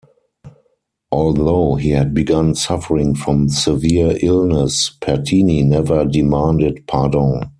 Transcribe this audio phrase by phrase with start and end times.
[1.11, 7.41] Although he had begun suffering from severe illness, Pertini never demanded pardon.